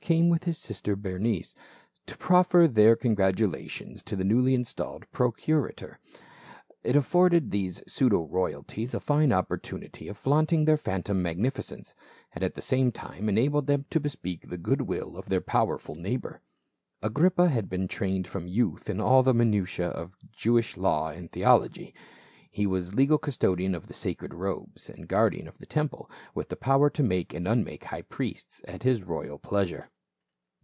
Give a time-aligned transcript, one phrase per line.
[0.03, 1.55] came with his sister Berenice,
[2.07, 5.99] to proffer their con gratulations to the newly installed procurator;
[6.83, 11.95] it afforded these pseudo royalties a fine opportunity of flaunting their phantom magnificence,
[12.33, 15.95] and at the same time enabled them to bespeak the good will of their powerful
[15.95, 16.41] neighbor.
[17.03, 21.93] Agrippa had been trained from youth in all the minutiae of Jewish law and theology;
[22.53, 26.49] he was legal custodian of the sacred robes and guar dian of the temple, with
[26.49, 29.89] the power to make and un make high priests at his royal pleasure.